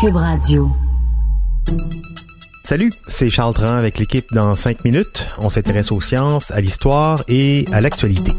[0.00, 0.70] Cube Radio.
[2.62, 5.26] Salut, c'est Charles Tran avec l'équipe dans 5 minutes.
[5.38, 8.30] On s'intéresse aux sciences, à l'histoire et à l'actualité.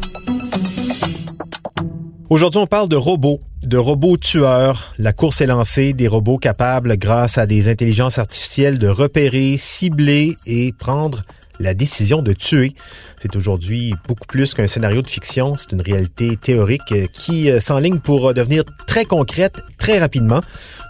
[2.29, 4.93] Aujourd'hui, on parle de robots, de robots tueurs.
[4.97, 10.35] La course est lancée, des robots capables, grâce à des intelligences artificielles, de repérer, cibler
[10.45, 11.23] et prendre
[11.59, 12.73] la décision de tuer.
[13.21, 17.99] C'est aujourd'hui beaucoup plus qu'un scénario de fiction, c'est une réalité théorique qui euh, s'enligne
[17.99, 20.41] pour devenir très concrète très rapidement.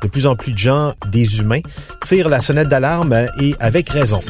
[0.04, 1.61] De plus en plus de gens, des humains,
[2.05, 4.21] tirent la sonnette d'alarme et avec raison.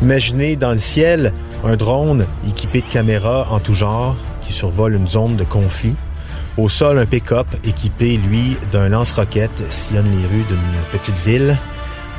[0.00, 1.32] Imaginez dans le ciel
[1.64, 5.96] un drone équipé de caméras en tout genre qui survole une zone de conflit.
[6.58, 10.58] Au sol, un pick-up équipé, lui, d'un lance-roquette sillonne les rues d'une
[10.90, 11.56] petite ville.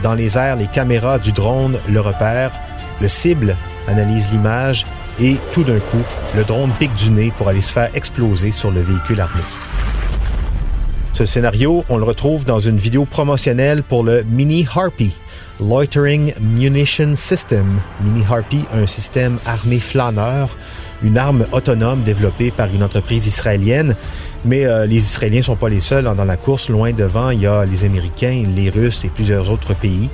[0.02, 2.57] Dans les airs, les caméras du drone le repèrent.
[3.02, 3.57] Le cible
[3.89, 4.85] analyse l'image
[5.20, 6.03] et tout d'un coup,
[6.38, 9.41] le drone pique du nez pour aller se faire exploser sur le véhicule armé.
[11.20, 15.12] Ce scénario, on le retrouve dans une vidéo promotionnelle pour le Mini Harpy,
[15.59, 17.81] Loitering Munition System.
[17.99, 20.55] Mini Harpy, un système armé flâneur,
[21.03, 23.97] une arme autonome développée par une entreprise israélienne.
[24.45, 26.15] Mais euh, les Israéliens sont pas les seuls hein.
[26.15, 26.70] dans la course.
[26.70, 30.09] Loin devant, il y a les Américains, les Russes et plusieurs autres pays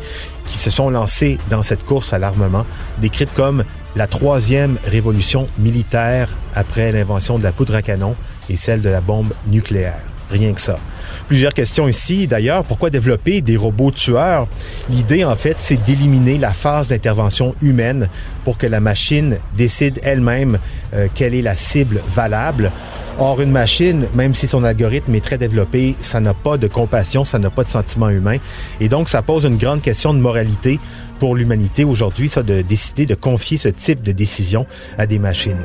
[0.48, 2.66] qui se sont lancés dans cette course à l'armement,
[3.00, 3.64] décrite comme
[3.96, 8.16] la troisième révolution militaire après l'invention de la poudre à canon
[8.50, 10.02] et celle de la bombe nucléaire.
[10.32, 10.80] Rien que ça.
[11.28, 12.28] Plusieurs questions ici.
[12.28, 14.48] D'ailleurs, pourquoi développer des robots tueurs?
[14.90, 18.10] L'idée, en fait, c'est d'éliminer la phase d'intervention humaine
[18.44, 20.60] pour que la machine décide elle-même
[20.94, 22.72] euh, quelle est la cible valable.
[23.18, 27.24] Or, une machine, même si son algorithme est très développé, ça n'a pas de compassion,
[27.24, 28.38] ça n'a pas de sentiment humain.
[28.82, 30.80] Et donc, ça pose une grande question de moralité
[31.20, 34.66] pour l'humanité aujourd'hui, ça, de décider de confier ce type de décision
[34.98, 35.62] à des machines.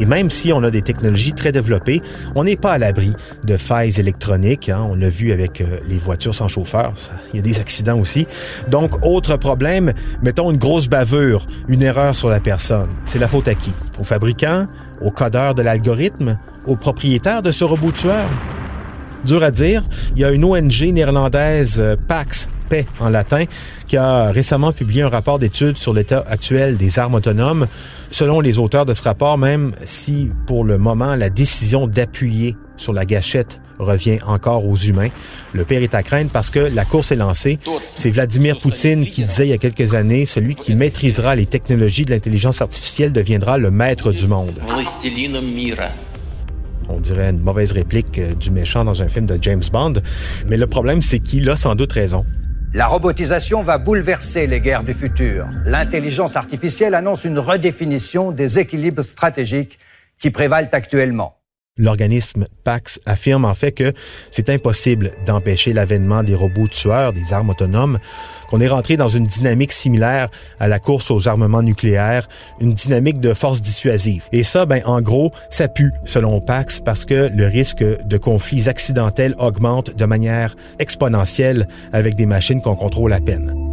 [0.00, 2.00] Et même si on a des technologies très développées,
[2.34, 3.12] on n'est pas à l'abri
[3.44, 4.68] de failles électroniques.
[4.68, 4.86] Hein.
[4.88, 6.94] On l'a vu avec euh, les voitures sans chauffeur.
[7.32, 8.26] il y a des accidents aussi.
[8.68, 12.88] Donc, autre problème, mettons une grosse bavure, une erreur sur la personne.
[13.06, 13.72] C'est la faute à qui?
[13.98, 14.66] Au fabricant?
[15.00, 16.38] Au codeur de l'algorithme?
[16.66, 18.28] Au propriétaire de ce robot tueur?
[19.24, 19.82] Dur à dire.
[20.14, 23.44] Il y a une ONG néerlandaise, euh, Pax, paix en latin,
[23.86, 27.66] qui a récemment publié un rapport d'étude sur l'état actuel des armes autonomes.
[28.10, 32.92] Selon les auteurs de ce rapport, même si pour le moment la décision d'appuyer sur
[32.92, 35.08] la gâchette revient encore aux humains.
[35.52, 37.58] Le pire est à craindre parce que la course est lancée.
[37.94, 42.04] C'est Vladimir Poutine qui disait il y a quelques années, celui qui maîtrisera les technologies
[42.04, 44.60] de l'intelligence artificielle deviendra le maître du monde.
[46.88, 49.94] On dirait une mauvaise réplique euh, du méchant dans un film de James Bond.
[50.46, 52.24] Mais le problème, c'est qu'il a sans doute raison.
[52.74, 55.46] La robotisation va bouleverser les guerres du futur.
[55.64, 59.78] L'intelligence artificielle annonce une redéfinition des équilibres stratégiques
[60.18, 61.37] qui prévalent actuellement.
[61.78, 63.92] L'organisme PAX affirme en fait que
[64.30, 67.98] c'est impossible d'empêcher l'avènement des robots tueurs, des armes autonomes,
[68.48, 70.28] qu'on est rentré dans une dynamique similaire
[70.58, 72.28] à la course aux armements nucléaires,
[72.60, 74.26] une dynamique de force dissuasive.
[74.32, 78.68] Et ça, ben, en gros, ça pue, selon PAX, parce que le risque de conflits
[78.68, 83.67] accidentels augmente de manière exponentielle avec des machines qu'on contrôle à peine.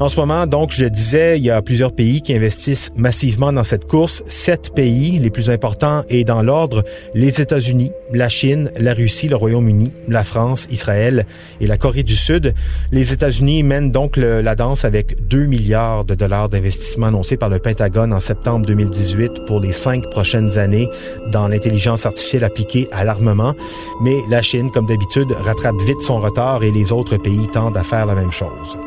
[0.00, 3.64] En ce moment, donc, je disais, il y a plusieurs pays qui investissent massivement dans
[3.64, 4.22] cette course.
[4.28, 9.34] Sept pays, les plus importants, et dans l'ordre, les États-Unis, la Chine, la Russie, le
[9.34, 11.26] Royaume-Uni, la France, Israël
[11.60, 12.54] et la Corée du Sud.
[12.92, 17.58] Les États-Unis mènent donc la danse avec 2 milliards de dollars d'investissement annoncés par le
[17.58, 20.88] Pentagone en septembre 2018 pour les cinq prochaines années
[21.32, 23.54] dans l'intelligence artificielle appliquée à l'armement.
[24.00, 27.82] Mais la Chine, comme d'habitude, rattrape vite son retard et les autres pays tendent à
[27.82, 28.78] faire la même chose.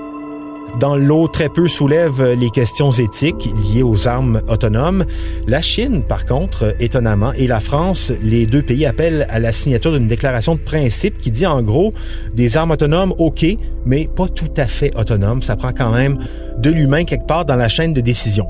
[0.79, 5.05] Dans l'eau, très peu soulève les questions éthiques liées aux armes autonomes.
[5.47, 9.91] La Chine, par contre, étonnamment, et la France, les deux pays appellent à la signature
[9.91, 11.93] d'une déclaration de principe qui dit en gros
[12.33, 13.45] des armes autonomes, OK,
[13.85, 15.41] mais pas tout à fait autonomes.
[15.41, 16.17] Ça prend quand même
[16.57, 18.47] de l'humain quelque part dans la chaîne de décision.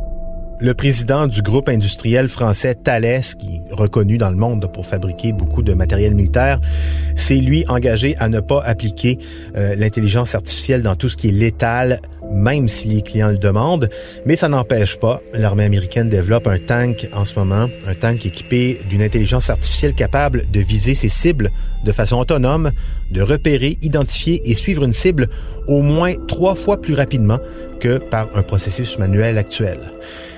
[0.62, 5.34] Le président du groupe industriel français Thales, qui est reconnu dans le monde pour fabriquer
[5.34, 6.60] beaucoup de matériel militaire,
[7.16, 9.18] s'est lui engagé à ne pas appliquer
[9.56, 12.00] euh, l'intelligence artificielle dans tout ce qui est létal,
[12.32, 13.90] même si les clients le demandent.
[14.26, 18.80] Mais ça n'empêche pas, l'armée américaine développe un tank en ce moment, un tank équipé
[18.90, 21.50] d'une intelligence artificielle capable de viser ses cibles
[21.84, 22.72] de façon autonome,
[23.10, 25.30] de repérer, identifier et suivre une cible
[25.68, 27.40] au moins trois fois plus rapidement
[27.80, 29.80] que par un processus manuel actuel.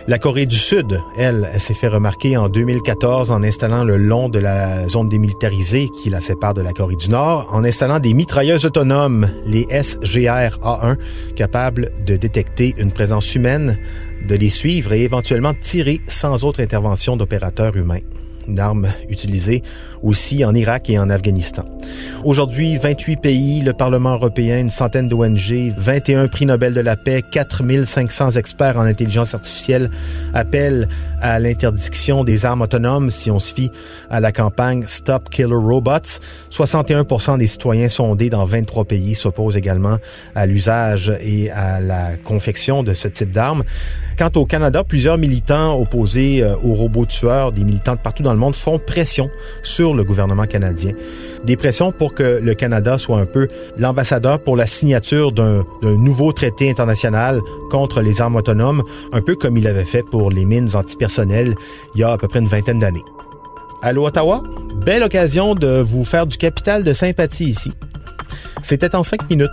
[0.06, 4.38] La Corée du Sud, elle, s'est fait remarquer en 2014 en installant le long de
[4.38, 8.66] la zone démilitarisée qui la sépare de la Corée du Nord, en installant des mitrailleuses
[8.66, 10.98] autonomes, les SGR-A1,
[11.38, 13.78] capables de détecter une présence humaine,
[14.28, 18.00] de les suivre et éventuellement tirer sans autre intervention d'opérateurs humains
[18.48, 19.64] une arme utilisée
[20.02, 21.64] aussi en Irak et en Afghanistan.
[22.24, 27.22] Aujourd'hui, 28 pays, le Parlement européen, une centaine d'ONG, 21 prix Nobel de la paix,
[27.22, 29.90] 4500 experts en intelligence artificielle
[30.34, 30.88] appellent
[31.22, 33.72] à l'interdiction des armes autonomes si on se fie
[34.10, 36.20] à la campagne Stop Killer Robots.
[36.50, 39.98] 61 des citoyens sondés dans 23 pays s'opposent également
[40.36, 43.64] à l'usage et à la confection de ce type d'armes.
[44.18, 48.40] Quant au Canada, plusieurs militants opposés euh, aux robots tueurs, des militants de partout le
[48.40, 49.30] monde, font pression
[49.62, 50.94] sur le gouvernement canadien.
[51.44, 53.48] Des pressions pour que le Canada soit un peu
[53.78, 57.40] l'ambassadeur pour la signature d'un nouveau traité international
[57.70, 61.56] contre les armes autonomes, un peu comme il avait fait pour les mines antipersonnelles
[61.96, 63.04] il y a à peu près une vingtaine d'années.
[63.82, 64.44] Allô Ottawa?
[64.86, 67.72] Belle occasion de vous faire du capital de sympathie ici.
[68.62, 69.52] C'était en cinq minutes.